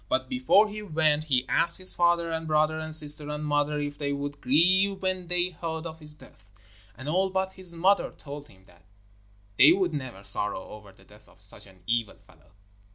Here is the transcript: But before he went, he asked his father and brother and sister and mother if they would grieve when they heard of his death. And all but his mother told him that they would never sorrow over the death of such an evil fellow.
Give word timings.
But 0.09 0.27
before 0.27 0.67
he 0.67 0.81
went, 0.81 1.25
he 1.25 1.47
asked 1.47 1.77
his 1.77 1.93
father 1.93 2.31
and 2.31 2.47
brother 2.47 2.79
and 2.79 2.95
sister 2.95 3.29
and 3.29 3.45
mother 3.45 3.79
if 3.79 3.99
they 3.99 4.11
would 4.11 4.41
grieve 4.41 4.99
when 5.03 5.27
they 5.27 5.49
heard 5.51 5.85
of 5.85 5.99
his 5.99 6.15
death. 6.15 6.49
And 6.97 7.07
all 7.07 7.29
but 7.29 7.51
his 7.51 7.75
mother 7.75 8.09
told 8.09 8.47
him 8.47 8.65
that 8.65 8.83
they 9.59 9.73
would 9.73 9.93
never 9.93 10.23
sorrow 10.23 10.69
over 10.69 10.91
the 10.91 11.03
death 11.05 11.29
of 11.29 11.39
such 11.39 11.67
an 11.67 11.83
evil 11.85 12.15
fellow. 12.17 12.49